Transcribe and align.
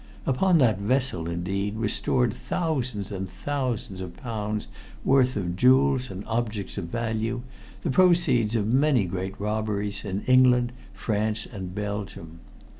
Upon 0.25 0.57
that 0.57 0.79
vessel, 0.79 1.29
indeed, 1.29 1.77
was 1.77 1.93
stored 1.93 2.33
thousands 2.33 3.11
and 3.11 3.29
thousands 3.29 4.01
of 4.01 4.17
pounds' 4.17 4.67
worth 5.05 5.35
of 5.35 5.55
jewels 5.55 6.09
and 6.09 6.25
objects 6.25 6.75
of 6.79 6.85
value, 6.85 7.43
the 7.83 7.91
proceeds 7.91 8.55
of 8.55 8.65
many 8.65 9.05
great 9.05 9.39
robberies 9.39 10.03
in 10.03 10.21
England, 10.23 10.71
France 10.95 11.45
and 11.45 11.75
Belgium. 11.75 12.39